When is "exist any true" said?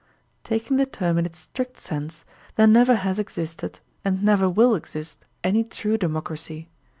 4.73-5.95